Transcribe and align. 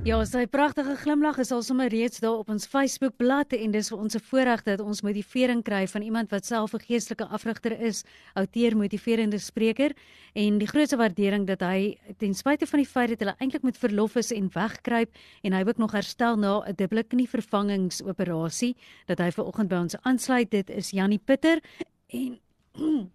Ja, 0.00 0.16
sy 0.24 0.46
pragtige 0.48 0.94
glimlag 0.96 1.36
is 1.42 1.50
al 1.52 1.60
sommer 1.60 1.90
reeds 1.92 2.22
daar 2.24 2.38
op 2.40 2.48
ons 2.48 2.64
Facebookblad 2.64 3.52
en 3.52 3.74
dis 3.74 3.90
vir 3.92 3.98
ons 3.98 4.14
'n 4.16 4.22
voorreg 4.30 4.62
dat 4.64 4.80
ons 4.80 5.02
motivering 5.02 5.62
kry 5.62 5.86
van 5.86 6.02
iemand 6.02 6.30
wat 6.30 6.46
self 6.46 6.72
'n 6.72 6.80
geestelike 6.80 7.28
afrigter 7.28 7.78
is, 7.78 8.04
outeer 8.34 8.76
motiverende 8.76 9.38
spreker 9.38 9.92
en 10.34 10.58
die 10.58 10.66
grootste 10.66 10.96
waardering 10.96 11.46
dat 11.46 11.60
hy 11.60 11.98
ten 12.16 12.34
spyte 12.34 12.66
van 12.66 12.78
die 12.78 12.88
feit 12.88 13.08
dat 13.08 13.18
hulle 13.18 13.36
eintlik 13.40 13.62
met 13.62 13.76
verlof 13.76 14.16
is 14.16 14.32
en 14.32 14.48
wegkruip 14.48 15.10
en 15.42 15.52
hy 15.52 15.64
ook 15.68 15.78
nog 15.78 15.92
herstel 15.92 16.36
na 16.36 16.62
'n 16.66 16.74
dubbele 16.76 17.04
knievervangingsoperasie 17.04 18.76
dat 19.06 19.18
hy 19.18 19.30
ver 19.30 19.44
oggend 19.44 19.68
by 19.68 19.76
ons 19.76 19.96
aansluit. 20.02 20.50
Dit 20.50 20.70
is 20.70 20.90
Jannie 20.90 21.20
Pitter 21.24 21.60
en 22.08 22.40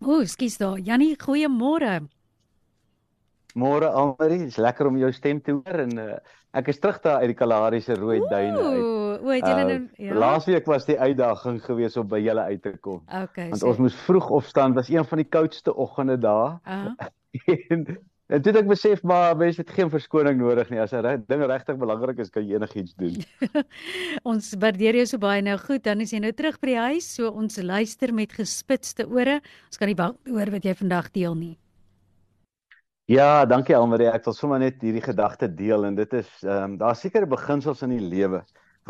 Ooh, 0.00 0.26
skus 0.26 0.58
daar. 0.58 0.78
Jannie, 0.78 1.16
goeiemôre. 1.16 2.08
Môre 3.56 3.88
Almarie, 3.88 4.42
is 4.50 4.58
lekker 4.60 4.90
om 4.90 4.98
jou 5.00 5.08
stem 5.16 5.40
te 5.40 5.54
hoor 5.56 5.84
en 5.86 6.00
uh, 6.00 6.16
ek 6.56 6.68
is 6.72 6.80
terug 6.80 6.98
daar 7.04 7.22
uit 7.22 7.30
die 7.32 7.36
Kalahari 7.38 7.80
se 7.80 7.94
rooi 7.96 8.18
duine 8.28 8.56
uit. 8.58 8.82
Ooh, 8.82 9.30
het 9.30 9.46
julle 9.46 9.62
nou 9.64 9.78
ja. 10.02 10.18
Laasweek 10.20 10.68
was 10.68 10.84
die 10.88 10.98
uitdaging 11.00 11.62
geweest 11.64 11.96
om 12.00 12.08
by 12.10 12.20
julle 12.20 12.44
uit 12.50 12.62
te 12.62 12.74
kom. 12.84 13.00
Okay. 13.06 13.48
Want 13.54 13.64
ons 13.72 13.80
moes 13.86 13.96
vroeg 14.04 14.28
opstaan, 14.40 14.76
was 14.76 14.92
een 14.92 15.08
van 15.08 15.22
die 15.22 15.28
koudste 15.38 15.72
oggende 15.72 16.18
daar. 16.20 16.60
Uh 16.68 16.84
-huh. 16.98 17.56
en 17.72 17.88
en 18.26 18.42
toe 18.42 18.50
het 18.52 18.60
ek 18.60 18.68
besef 18.68 19.02
maar 19.06 19.36
mense 19.38 19.60
het 19.60 19.70
geen 19.70 19.90
verskoning 19.90 20.40
nodig 20.40 20.70
nie. 20.70 20.80
As 20.80 20.92
'n 20.92 21.24
ding 21.26 21.44
regtig 21.46 21.76
belangrik 21.76 22.18
is, 22.18 22.30
kan 22.30 22.46
jy 22.46 22.56
enigiets 22.56 22.94
doen. 22.94 23.22
ons 24.32 24.54
waardeer 24.58 24.94
jou 24.94 25.06
so 25.06 25.18
baie 25.18 25.42
nou 25.42 25.56
goed. 25.56 25.84
Dan 25.84 26.00
is 26.00 26.10
jy 26.10 26.18
nou 26.18 26.32
terug 26.32 26.58
by 26.60 26.66
die 26.66 26.82
huis, 26.92 27.14
so 27.14 27.30
ons 27.30 27.56
luister 27.56 28.14
met 28.14 28.32
gespitste 28.32 29.06
ore. 29.08 29.40
Ons 29.66 29.78
kan 29.78 29.88
nie 29.88 29.96
wag 29.96 30.12
hoor 30.26 30.50
wat 30.50 30.64
jy 30.64 30.74
vandag 30.74 31.10
deel 31.10 31.34
nie. 31.34 31.56
Ja, 33.06 33.46
dankie 33.46 33.76
Almarie. 33.78 34.08
Ek 34.10 34.24
wil 34.26 34.34
sommer 34.34 34.58
net 34.58 34.80
hierdie 34.82 35.02
gedagte 35.04 35.46
deel 35.46 35.84
en 35.86 35.94
dit 35.94 36.14
is 36.18 36.30
ehm 36.42 36.72
um, 36.72 36.72
daar's 36.80 37.04
sekere 37.04 37.28
beginsels 37.30 37.84
in 37.86 37.92
die 37.94 38.02
lewe 38.02 38.40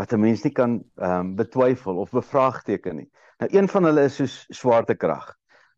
wat 0.01 0.15
'n 0.17 0.21
mens 0.23 0.45
nie 0.45 0.53
kan 0.57 0.79
ehm 0.97 1.13
um, 1.19 1.35
betwyfel 1.37 2.01
of 2.01 2.15
bevraagteken 2.17 2.97
nie. 2.97 3.11
Nou 3.45 3.51
een 3.53 3.69
van 3.69 3.85
hulle 3.85 4.07
is 4.09 4.17
soos 4.17 4.39
swaartekrag. 4.49 5.29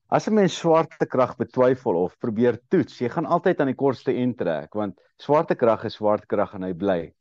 As 0.06 0.28
'n 0.28 0.38
mens 0.38 0.54
swaartekrag 0.54 1.34
betwyfel 1.36 1.98
of 2.04 2.16
probeer 2.18 2.60
toets, 2.70 3.02
jy 3.02 3.10
gaan 3.10 3.26
altyd 3.26 3.60
aan 3.60 3.74
die 3.74 3.80
kortste 3.82 4.14
end 4.14 4.38
trek 4.38 4.74
want 4.74 4.94
swaartekrag 5.18 5.84
is 5.90 5.98
swaartekrag 5.98 6.54
en 6.54 6.62
hy 6.62 6.72
bly. 6.72 7.12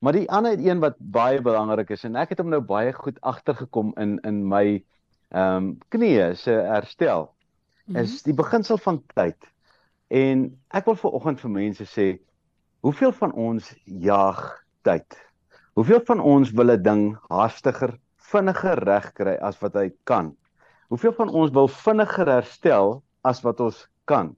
Maar 0.00 0.12
die 0.12 0.30
ander 0.30 0.60
een 0.60 0.80
wat 0.80 0.96
baie 1.00 1.40
belangrik 1.40 1.90
is 1.90 2.04
en 2.04 2.16
ek 2.16 2.36
het 2.36 2.38
hom 2.38 2.50
nou 2.50 2.60
baie 2.60 2.92
goed 2.92 3.16
agtergekom 3.20 3.94
in 3.96 4.18
in 4.24 4.44
my 4.44 4.84
ehm 5.32 5.56
um, 5.56 5.78
knieë 5.88 6.34
se 6.36 6.52
herstel 6.52 7.30
is 7.86 7.94
mm 7.94 7.96
-hmm. 7.96 8.24
die 8.24 8.34
beginsel 8.34 8.76
van 8.76 9.02
tyd. 9.14 9.56
En 10.08 10.44
ek 10.72 10.86
wil 10.88 10.96
vir 10.96 11.16
oggend 11.18 11.40
vir 11.40 11.50
mense 11.52 11.84
sê, 11.84 12.06
hoeveel 12.80 13.12
van 13.12 13.32
ons 13.36 13.66
jag 13.84 14.40
tyd? 14.88 15.16
Hoeveel 15.76 16.00
van 16.08 16.20
ons 16.24 16.50
wil 16.56 16.72
'n 16.72 16.82
ding 16.82 17.02
haastiger, 17.28 17.92
vinniger 18.16 18.80
regkry 18.88 19.36
as 19.36 19.60
wat 19.60 19.74
hy 19.74 19.90
kan? 20.04 20.34
Hoeveel 20.88 21.12
van 21.12 21.28
ons 21.28 21.52
wil 21.52 21.68
vinniger 21.68 22.26
herstel 22.26 23.02
as 23.22 23.42
wat 23.44 23.60
ons 23.60 23.86
kan? 24.06 24.34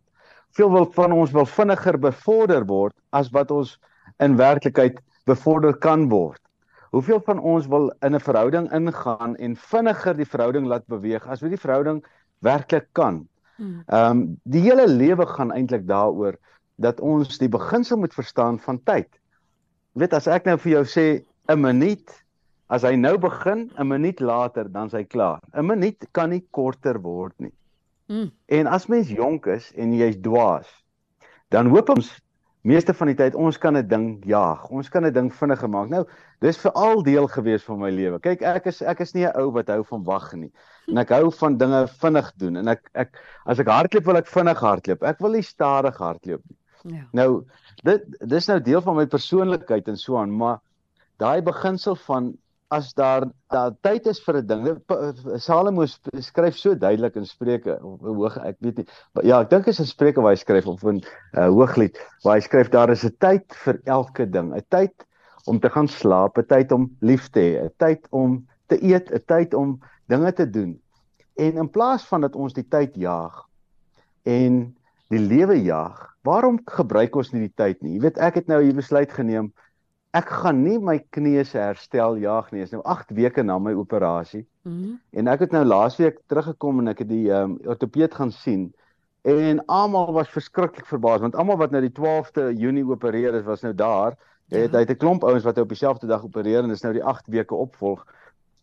Hoeveel 0.50 0.72
wil 0.72 0.90
van 0.92 1.12
ons 1.12 1.30
wil 1.30 1.46
vinniger 1.46 1.98
bevorder 1.98 2.66
word 2.66 2.96
as 3.12 3.30
wat 3.30 3.50
ons 3.50 3.78
in 4.18 4.36
werklikheid 4.36 4.98
bevorder 5.27 5.78
kan 5.78 6.08
word? 6.08 6.42
Hoeveel 6.90 7.20
van 7.20 7.38
ons 7.38 7.66
wil 7.70 7.92
in 8.02 8.14
'n 8.14 8.20
verhouding 8.20 8.72
ingaan 8.74 9.36
en 9.36 9.55
vinniger 9.55 10.16
die 10.16 10.27
verhouding 10.27 10.66
laat 10.66 10.86
beweeg 10.86 11.27
as 11.28 11.40
wat 11.40 11.50
die 11.50 11.64
verhouding 11.66 12.02
werklik 12.42 12.89
kan? 12.92 13.30
Hmm. 13.60 13.82
Ehm 13.86 14.10
um, 14.10 14.20
die 14.48 14.62
hele 14.64 14.86
lewe 14.88 15.26
gaan 15.28 15.52
eintlik 15.52 15.84
daaroor 15.88 16.38
dat 16.80 17.00
ons 17.04 17.36
die 17.38 17.50
beginsel 17.52 18.00
moet 18.00 18.16
verstaan 18.16 18.56
van 18.64 18.80
tyd. 18.88 19.08
Jy 19.92 20.00
weet 20.04 20.16
as 20.16 20.28
ek 20.32 20.48
nou 20.48 20.56
vir 20.62 20.72
jou 20.78 20.84
sê 20.88 21.06
'n 21.52 21.60
minuut 21.60 22.08
as 22.70 22.86
hy 22.86 22.94
nou 22.96 23.18
begin, 23.18 23.68
'n 23.76 23.88
minuut 23.88 24.20
later 24.20 24.70
dan 24.72 24.86
is 24.86 24.96
hy 24.96 25.04
klaar. 25.04 25.40
'n 25.52 25.66
Minuut 25.66 26.06
kan 26.12 26.30
nie 26.30 26.44
korter 26.50 27.00
word 27.02 27.34
nie. 27.38 27.52
Mm. 28.08 28.30
En 28.46 28.66
as 28.66 28.86
mens 28.86 29.08
jonk 29.08 29.46
is 29.46 29.72
en 29.77 29.92
jy's 29.92 30.16
dwaas, 30.16 30.68
dan 31.50 31.68
hoop 31.68 31.90
ons 31.90 32.20
meeste 32.62 32.94
van 32.94 33.08
die 33.10 33.16
tyd 33.16 33.34
ons 33.34 33.58
kan 33.58 33.76
'n 33.76 33.88
ding 33.88 34.24
jaag. 34.24 34.68
Ons 34.70 34.88
kan 34.88 35.04
'n 35.06 35.12
ding 35.12 35.30
vinniger 35.32 35.68
maak. 35.68 35.88
Nou, 35.88 36.04
dis 36.40 36.58
veral 36.58 37.02
deel 37.02 37.28
gewees 37.28 37.62
van 37.62 37.78
my 37.78 37.90
lewe. 37.90 38.18
Kyk, 38.20 38.42
ek 38.42 38.66
is 38.66 38.82
ek 38.82 39.00
is 39.00 39.14
nie 39.14 39.24
'n 39.26 39.36
ou 39.36 39.50
wat 39.50 39.68
hou 39.68 39.82
van 39.84 40.04
wag 40.04 40.32
nie. 40.34 40.52
En 40.88 40.98
ek 40.98 41.08
hou 41.08 41.30
van 41.30 41.56
dinge 41.56 41.88
vinnig 41.88 42.32
doen 42.36 42.56
en 42.56 42.68
ek 42.68 42.90
ek 42.94 43.18
as 43.46 43.58
ek 43.58 43.66
hardloop 43.66 44.04
wil 44.04 44.16
ek 44.16 44.26
vinnig 44.26 44.60
hardloop. 44.60 45.02
Ek 45.02 45.18
wil 45.20 45.30
nie 45.30 45.42
stadig 45.42 45.96
hardloop 45.96 46.42
nie. 46.48 46.58
Ja. 46.96 47.04
Nou, 47.12 47.44
dit 47.84 48.02
dis 48.28 48.46
nou 48.46 48.60
deel 48.60 48.80
van 48.80 48.96
my 48.96 49.06
persoonlikheid 49.06 49.88
en 49.88 49.96
so 49.96 50.16
aan, 50.16 50.30
maar 50.30 50.60
daai 51.18 51.42
beginsel 51.42 51.96
van 51.96 52.36
as 52.70 52.92
daar 52.95 53.27
daar 53.51 53.73
tyd 53.83 54.07
is 54.07 54.20
vir 54.23 54.36
'n 54.39 54.47
ding. 54.47 54.63
Salomo 55.42 55.86
skryf 55.86 56.57
so 56.57 56.75
duidelik 56.75 57.17
in 57.17 57.27
Spreuke 57.27 57.79
hoog 57.83 58.36
ek 58.39 58.57
weet 58.61 58.77
nie. 58.79 58.86
Ja, 59.23 59.41
ek 59.41 59.51
dink 59.51 59.67
is 59.67 59.81
'n 59.81 59.86
Spreuke 59.86 60.23
waar 60.23 60.33
hy 60.33 60.39
skryf 60.39 60.67
of 60.67 60.83
in 60.85 61.03
uh, 61.35 61.48
Hooglied 61.48 61.98
waar 62.23 62.36
hy 62.39 62.41
skryf 62.41 62.70
daar 62.70 62.91
is 62.91 63.05
'n 63.05 63.17
tyd 63.19 63.45
vir 63.64 63.81
elke 63.85 64.27
ding. 64.31 64.55
'n 64.55 64.63
Tyd 64.69 64.95
om 65.47 65.58
te 65.58 65.70
gaan 65.70 65.89
slaap, 65.89 66.39
'n 66.39 66.47
tyd 66.47 66.73
om 66.73 66.91
lief 67.01 67.29
te 67.31 67.41
hê, 67.41 67.64
'n 67.64 67.75
tyd 67.77 68.07
om 68.11 68.47
te 68.69 68.79
eet, 68.85 69.11
'n 69.11 69.25
tyd 69.27 69.55
om 69.55 69.81
dinge 70.07 70.33
te 70.33 70.51
doen. 70.51 70.79
En 71.37 71.57
in 71.57 71.70
plaas 71.70 72.07
van 72.07 72.20
dat 72.20 72.37
ons 72.37 72.52
die 72.52 72.69
tyd 72.69 72.95
jaag 72.95 73.47
en 74.23 74.77
die 75.08 75.19
lewe 75.19 75.58
jaag, 75.63 76.14
waarom 76.23 76.61
gebruik 76.64 77.17
ons 77.17 77.33
nie 77.33 77.48
die 77.48 77.57
tyd 77.57 77.83
nie? 77.83 77.95
Jy 77.95 78.01
weet 78.01 78.19
ek 78.19 78.35
het 78.35 78.47
nou 78.47 78.63
hier 78.63 78.75
besluit 78.75 79.11
geneem 79.13 79.52
ek 80.16 80.28
gaan 80.42 80.62
nie 80.64 80.78
my 80.78 80.98
knie 81.14 81.44
se 81.44 81.58
herstel 81.58 82.18
jaag 82.18 82.50
nie. 82.52 82.62
Is 82.62 82.72
nou 82.74 82.82
8 82.82 83.12
weke 83.14 83.42
na 83.42 83.58
my 83.58 83.72
operasie. 83.72 84.46
Mm 84.62 84.72
-hmm. 84.72 85.00
En 85.10 85.28
ek 85.28 85.40
het 85.40 85.52
nou 85.52 85.64
laasweek 85.64 86.18
teruggekom 86.26 86.78
en 86.78 86.88
ek 86.88 86.98
het 86.98 87.08
die 87.08 87.30
ehm 87.30 87.50
um, 87.50 87.58
ortopeed 87.64 88.14
gaan 88.14 88.32
sien 88.32 88.72
en 89.22 89.64
almal 89.66 90.12
was 90.12 90.28
verskriklik 90.28 90.86
verbaas 90.86 91.20
want 91.20 91.36
almal 91.36 91.56
wat 91.56 91.70
nou 91.70 91.80
die 91.80 91.92
12de 91.92 92.52
Junie 92.56 92.84
opereer 92.84 93.34
is 93.34 93.44
was 93.44 93.60
nou 93.60 93.74
daar. 93.74 94.16
Ja. 94.46 94.58
Het, 94.58 94.72
hy 94.72 94.78
het 94.78 94.90
'n 94.90 94.96
klomp 94.96 95.24
ouens 95.24 95.44
wat 95.44 95.58
op 95.58 95.68
dieselfde 95.68 96.06
dag 96.06 96.24
opereer 96.24 96.62
en 96.62 96.70
is 96.70 96.82
nou 96.82 96.92
die 96.92 97.04
8 97.04 97.27
weke 97.27 97.54
opvolg. 97.54 98.06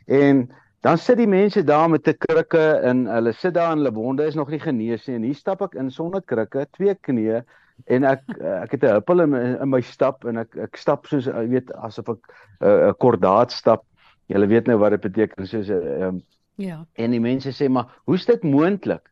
En 0.05 0.49
dan 0.81 0.97
sit 0.97 1.17
die 1.17 1.27
mense 1.27 1.63
daar 1.63 1.89
met 1.89 2.07
'n 2.07 2.17
krikke 2.17 2.71
en 2.83 3.05
hulle 3.05 3.31
sit 3.31 3.53
daar 3.53 3.71
en 3.71 3.77
hulle 3.77 3.91
wonde 3.91 4.25
is 4.25 4.35
nog 4.35 4.49
nie 4.49 4.59
genees 4.59 5.07
nie 5.07 5.15
en 5.15 5.21
hier 5.21 5.35
stap 5.35 5.61
ek 5.61 5.73
in 5.73 5.91
sonder 5.91 6.21
krikke, 6.21 6.67
twee 6.71 6.95
knieë 6.95 7.43
en 7.85 8.03
ek 8.03 8.23
ek 8.37 8.71
het 8.71 8.83
'n 8.83 8.95
huppel 8.97 9.21
in, 9.21 9.33
in 9.33 9.69
my 9.69 9.81
stap 9.81 10.25
en 10.25 10.37
ek 10.37 10.55
ek 10.57 10.77
stap 10.77 11.05
soos 11.07 11.25
jy 11.25 11.47
weet 11.49 11.71
asof 11.73 12.09
ek 12.09 12.23
'n 12.61 12.89
uh, 12.89 12.93
kordaat 12.97 13.51
stap. 13.51 13.85
Jy 14.27 14.47
weet 14.47 14.67
nou 14.67 14.77
wat 14.77 14.91
dit 14.91 15.01
beteken 15.01 15.47
soos 15.47 15.69
'n 15.69 16.01
um, 16.01 16.23
ja. 16.55 16.85
En 16.93 17.11
die 17.11 17.21
mense 17.21 17.51
sê 17.51 17.69
maar, 17.69 18.01
hoe's 18.05 18.25
dit 18.25 18.43
moontlik? 18.43 19.11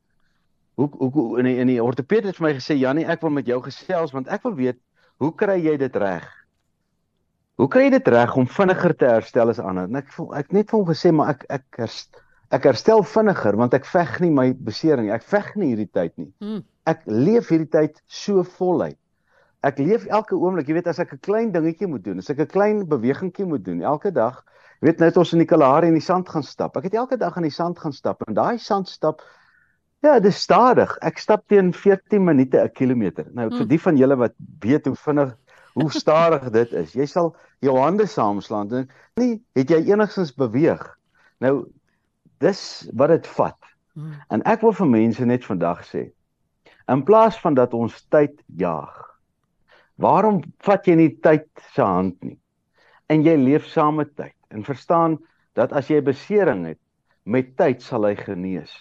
Hoe 0.76 0.90
hoe 0.98 1.40
in 1.40 1.46
die, 1.46 1.58
in 1.58 1.68
die 1.68 1.84
ortoped 1.84 2.24
het 2.24 2.36
vir 2.36 2.48
my 2.48 2.53
gesê 2.53 2.76
Jannie, 2.76 3.06
ek 3.06 3.22
wil 3.22 3.30
met 3.30 3.48
jou 3.48 3.62
gesels 3.62 4.12
want 4.12 4.28
ek 4.28 4.44
wil 4.44 4.56
weet 4.56 4.80
hoe 5.18 5.32
kry 5.36 5.62
jy 5.62 5.78
dit 5.78 5.96
reg? 5.96 6.26
Hoe 7.56 7.68
kry 7.68 7.84
jy 7.84 7.90
dit 7.90 8.08
reg 8.08 8.36
om 8.36 8.47
vinniger 8.47 8.96
te 8.96 9.06
herstel 9.06 9.50
as 9.50 9.59
ander? 9.59 9.88
En 9.88 9.96
ek 9.96 10.12
voel 10.12 10.36
ek 10.36 10.52
net 10.52 10.70
vir 10.70 10.80
hom 10.80 10.88
gesê 10.88 11.12
maar 11.12 11.30
ek 11.30 11.46
ek 11.50 11.66
herstel, 11.78 12.22
ek 12.52 12.64
herstel 12.64 13.03
vinniger 13.03 13.56
want 13.56 13.74
ek 13.74 13.86
veg 13.86 14.20
nie 14.20 14.32
my 14.32 14.53
besering 14.53 15.06
nie. 15.06 15.16
Ek 15.16 15.24
veg 15.24 15.56
nie 15.56 15.68
hierdie 15.68 15.92
tyd 15.92 16.18
nie. 16.18 16.34
Hmm 16.40 16.64
ek 16.85 17.06
leef 17.06 17.50
hierdie 17.50 17.69
tyd 17.72 18.01
so 18.07 18.44
voluit. 18.57 18.97
Ek 19.66 19.79
leef 19.81 20.06
elke 20.13 20.38
oomblik, 20.38 20.68
jy 20.69 20.78
weet 20.78 20.88
as 20.88 21.00
ek 21.01 21.13
'n 21.13 21.23
klein 21.25 21.51
dingetjie 21.51 21.87
moet 21.90 22.03
doen, 22.03 22.20
as 22.22 22.29
ek 22.29 22.40
'n 22.40 22.52
klein 22.52 22.85
bewegingkie 22.87 23.46
moet 23.46 23.66
doen 23.66 23.82
elke 23.82 24.11
dag, 24.11 24.43
jy 24.82 24.91
weet 24.91 24.99
net 24.99 25.17
ons 25.17 25.34
in 25.34 25.40
die 25.40 25.49
Kalahari 25.49 25.87
in 25.87 25.97
die 25.97 26.05
sand 26.05 26.29
gaan 26.29 26.43
stap. 26.43 26.78
Ek 26.78 26.84
het 26.84 26.93
elke 26.93 27.17
dag 27.17 27.35
in 27.37 27.43
die 27.43 27.58
sand 27.58 27.79
gaan 27.79 27.93
stap 27.93 28.22
en 28.28 28.34
daai 28.34 28.58
sandstap 28.58 29.22
ja, 30.05 30.20
dis 30.20 30.37
stadig. 30.37 30.91
Ek 31.02 31.17
stap 31.17 31.47
teen 31.49 31.73
14 31.73 32.23
minute 32.23 32.61
'n 32.61 32.72
kilometer. 32.73 33.26
Nou 33.34 33.49
vir 33.49 33.66
mm. 33.66 33.67
die 33.67 33.81
van 33.81 33.97
julle 33.97 34.16
wat 34.16 34.34
weet 34.59 34.85
hoe 34.85 34.96
vinnig 34.96 35.35
hoe 35.73 35.91
stadig 35.91 36.49
dit 36.52 36.73
is. 36.73 36.93
Jy 36.93 37.05
sal 37.05 37.35
jou 37.59 37.78
hande 37.78 38.05
saamslaan 38.05 38.72
en 38.72 38.90
nie 39.20 39.41
het 39.55 39.70
jy 39.70 39.81
enigstens 39.91 40.34
beweeg. 40.34 40.84
Nou 41.40 41.66
dis 42.40 42.90
wat 42.93 43.09
dit 43.09 43.28
vat. 43.28 43.58
Mm. 43.93 44.14
En 44.29 44.43
ek 44.43 44.61
wil 44.61 44.73
vir 44.73 44.88
mense 44.88 45.26
net 45.26 45.46
vandag 45.46 45.84
sê, 45.88 46.11
in 46.91 47.03
plaas 47.03 47.37
van 47.41 47.55
dat 47.58 47.73
ons 47.73 47.96
tyd 48.14 48.41
jaag. 48.58 48.93
Waarom 50.02 50.41
vat 50.66 50.87
jy 50.87 50.96
nie 50.99 51.11
tyd 51.23 51.47
se 51.73 51.82
hand 51.82 52.17
nie? 52.23 52.37
En 53.09 53.23
jy 53.23 53.35
leef 53.37 53.67
saam 53.70 54.02
met 54.02 54.16
tyd 54.17 54.35
en 54.49 54.66
verstaan 54.66 55.17
dat 55.55 55.73
as 55.73 55.90
jy 55.90 56.02
besering 56.03 56.66
het, 56.67 56.82
met 57.26 57.55
tyd 57.58 57.82
sal 57.82 58.05
hy 58.05 58.16
genees. 58.20 58.73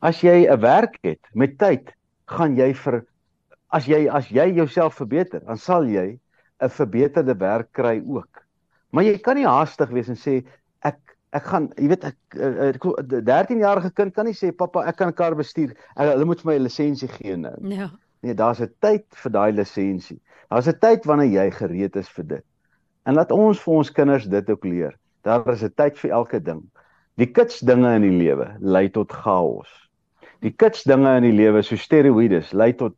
As 0.00 0.20
jy 0.22 0.46
'n 0.46 0.60
werk 0.60 0.98
het, 1.02 1.20
met 1.34 1.58
tyd 1.58 1.92
gaan 2.26 2.56
jy 2.56 2.72
vir 2.74 3.06
as 3.70 3.86
jy 3.86 4.08
as 4.08 4.28
jy 4.30 4.52
jouself 4.54 4.94
verbeter, 4.94 5.40
dan 5.40 5.56
sal 5.56 5.84
jy 5.84 6.18
'n 6.60 6.68
verbeterde 6.68 7.34
werk 7.38 7.72
kry 7.72 8.02
ook. 8.04 8.44
Maar 8.92 9.04
jy 9.04 9.18
kan 9.18 9.36
nie 9.36 9.46
haastig 9.46 9.90
wees 9.90 10.08
en 10.08 10.16
sê 10.16 10.44
ek 11.32 11.44
gaan 11.46 11.68
jy 11.76 11.88
weet 11.88 12.04
ek 12.04 12.16
'n 12.34 13.24
13 13.24 13.58
jarige 13.62 13.90
kind 13.94 14.14
kan 14.14 14.26
nie 14.26 14.34
sê 14.34 14.50
pappa 14.52 14.84
ek 14.86 14.96
kan 14.96 15.08
'n 15.08 15.14
kar 15.14 15.34
bestuur. 15.34 15.70
Ek, 15.96 16.08
hulle 16.12 16.24
moet 16.24 16.40
vir 16.40 16.50
my 16.52 16.56
'n 16.58 16.62
lisensie 16.66 17.08
gee 17.08 17.36
nou. 17.36 17.54
Ja. 17.68 17.90
Nee, 18.22 18.34
daar's 18.34 18.60
'n 18.60 18.72
tyd 18.80 19.06
vir 19.22 19.32
daai 19.32 19.52
lisensie. 19.52 20.20
Daar's 20.50 20.68
'n 20.68 20.78
tyd 20.80 21.04
wanneer 21.04 21.30
jy 21.30 21.50
gereed 21.50 21.96
is 21.96 22.08
vir 22.08 22.24
dit. 22.24 22.44
En 23.06 23.14
laat 23.14 23.30
ons 23.30 23.60
vir 23.60 23.74
ons 23.74 23.92
kinders 23.92 24.26
dit 24.26 24.50
ook 24.50 24.64
leer. 24.64 24.98
Daar 25.22 25.46
is 25.52 25.62
'n 25.62 25.72
tyd 25.76 25.98
vir 25.98 26.10
elke 26.10 26.40
ding. 26.42 26.62
Die 27.16 27.26
kits 27.26 27.60
dinge 27.60 27.94
in 27.94 28.02
die 28.02 28.18
lewe 28.18 28.56
lei 28.60 28.88
tot 28.88 29.12
chaos. 29.12 29.68
Die 30.40 30.52
kits 30.52 30.84
dinge 30.84 31.16
in 31.16 31.22
die 31.22 31.36
lewe 31.36 31.62
so 31.62 31.76
steroïdes 31.76 32.52
lei 32.52 32.72
tot 32.72 32.94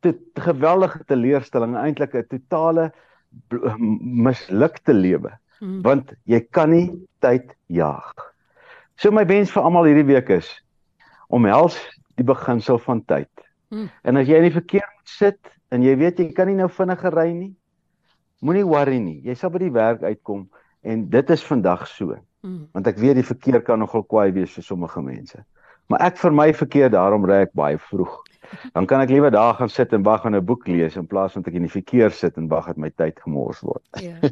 te, 0.00 0.14
te 0.34 0.40
geweldige 0.40 1.04
teleurstelling, 1.04 1.76
eintlik 1.76 2.14
'n 2.14 2.26
totale 2.28 2.92
mislukte 4.26 4.92
lewe. 4.92 5.38
Hmm. 5.58 5.80
Want 5.82 6.12
jy 6.30 6.40
kan 6.54 6.70
nie 6.70 6.88
tyd 7.24 7.50
jaag. 7.66 8.14
So 8.98 9.10
my 9.14 9.24
wens 9.26 9.52
vir 9.54 9.62
almal 9.66 9.88
hierdie 9.88 10.06
week 10.06 10.30
is 10.34 10.48
om 11.28 11.46
hels 11.46 11.76
die 12.18 12.26
beginsel 12.26 12.80
van 12.82 13.02
tyd. 13.06 13.30
Hmm. 13.70 13.88
En 14.02 14.20
as 14.20 14.28
jy 14.28 14.38
in 14.40 14.48
die 14.48 14.54
verkeer 14.54 14.86
moet 14.86 15.12
sit 15.12 15.52
en 15.74 15.84
jy 15.84 15.96
weet 16.00 16.22
jy 16.22 16.30
kan 16.34 16.48
nie 16.50 16.56
nou 16.58 16.70
vinniger 16.72 17.14
ry 17.14 17.28
nie, 17.34 17.52
moenie 18.40 18.66
worry 18.66 18.98
nie. 19.02 19.18
Jy 19.26 19.36
sal 19.36 19.52
by 19.54 19.62
die 19.62 19.74
werk 19.74 20.02
uitkom 20.06 20.46
en 20.86 21.04
dit 21.10 21.30
is 21.34 21.44
vandag 21.44 21.86
so. 21.90 22.16
Hmm. 22.46 22.66
Want 22.72 22.88
ek 22.90 23.00
weet 23.02 23.18
die 23.18 23.26
verkeer 23.26 23.60
kan 23.66 23.82
nogal 23.82 24.06
kwaai 24.06 24.30
wees 24.36 24.54
vir 24.54 24.66
sommige 24.66 25.02
mense. 25.02 25.42
Maar 25.88 26.10
ek 26.10 26.18
vir 26.20 26.34
my 26.34 26.48
verkeer 26.54 26.90
daarom 26.92 27.26
ry 27.26 27.42
ek 27.46 27.54
baie 27.56 27.78
vroeg. 27.90 28.18
Dan 28.72 28.86
kan 28.86 29.00
ek 29.00 29.10
liewer 29.10 29.30
daar 29.30 29.54
gaan 29.54 29.68
sit 29.68 29.92
en 29.92 30.02
wag 30.02 30.24
en 30.24 30.34
'n 30.34 30.44
boek 30.44 30.66
lees 30.66 30.96
in 30.96 31.06
plaas 31.06 31.32
van 31.32 31.42
dat 31.42 31.52
ek 31.52 31.56
in 31.56 31.66
die 31.66 31.76
verkeer 31.80 32.10
sit 32.10 32.36
en 32.36 32.48
wag 32.48 32.66
dat 32.66 32.76
my 32.76 32.90
tyd 32.90 33.20
gemors 33.20 33.60
word. 33.60 33.84
Ja. 34.00 34.18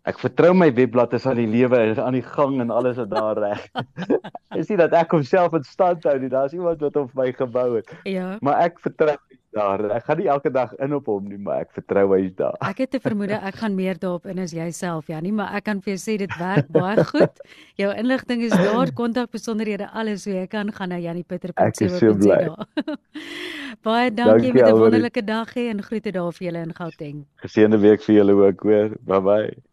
Ek 0.03 0.17
vertrou 0.19 0.51
my 0.51 0.67
webblad 0.75 1.13
is 1.15 1.25
aan 1.29 1.39
die 1.39 1.47
lewe 1.47 1.77
en 1.79 1.99
aan 2.03 2.17
die 2.17 2.25
gang 2.25 2.57
en 2.59 2.73
alles 2.75 2.97
is 2.99 3.07
daar 3.07 3.39
reg. 3.39 3.61
Ek 4.57 4.65
sien 4.67 4.77
dat 4.81 4.91
ek 4.93 5.15
homself 5.15 5.55
in 5.57 5.63
stand 5.63 6.03
hou 6.03 6.17
nie. 6.19 6.29
Daar's 6.29 6.53
iemand 6.53 6.83
wat 6.83 6.97
hom 6.99 7.07
vir 7.09 7.21
my 7.21 7.29
gebou 7.37 7.69
het. 7.77 7.89
Ja. 8.05 8.35
Maar 8.45 8.67
ek 8.67 8.83
vertrou 8.83 9.15
daar. 9.53 9.81
Ek 9.95 10.05
gaan 10.05 10.19
nie 10.21 10.27
elke 10.29 10.51
dag 10.53 10.75
in 10.83 10.93
op 10.93 11.07
hom 11.09 11.25
nie, 11.29 11.39
maar 11.41 11.63
ek 11.63 11.71
vertrou 11.77 12.03
hy 12.11 12.19
is 12.27 12.35
daar. 12.37 12.57
Ek 12.65 12.83
het 12.83 12.91
te 12.93 13.01
vermoed 13.01 13.33
ek 13.33 13.57
gaan 13.61 13.73
meer 13.77 13.97
daarop 14.01 14.27
in 14.29 14.41
as 14.43 14.53
jouself, 14.53 15.09
ja, 15.09 15.19
nie, 15.23 15.33
maar 15.33 15.55
ek 15.57 15.65
kan 15.69 15.81
vir 15.81 15.95
jou 15.95 16.01
sê 16.03 16.17
dit 16.21 16.37
werk 16.37 16.69
baie 16.73 17.05
goed. 17.13 17.43
Jou 17.81 17.89
inligting 17.97 18.45
is 18.45 18.53
daar, 18.53 18.93
kontak 18.93 19.33
besonderhede 19.33 19.89
alles 19.93 20.27
so 20.27 20.33
jy 20.33 20.45
kan 20.51 20.69
gaan 20.73 20.93
na 20.93 20.99
is 20.99 21.97
so 21.97 22.13
baie 23.87 24.11
dankie, 24.13 24.53
dankie 24.53 24.53
met 24.53 24.67
'n 24.69 24.79
wonderlike 24.79 25.25
dag 25.25 25.53
hê 25.57 25.69
en 25.73 25.81
groete 25.81 26.11
daar 26.11 26.33
vir 26.33 26.47
julle 26.47 26.61
in 26.61 26.73
Gauteng. 26.73 27.25
Geseënde 27.41 27.79
week 27.79 28.01
vir 28.03 28.15
julle 28.15 28.33
ook, 28.33 28.63
hoor. 28.63 28.89
Bye 29.01 29.21
bye. 29.21 29.72